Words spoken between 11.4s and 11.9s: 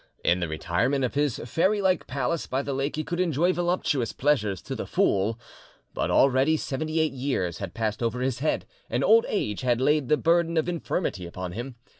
him.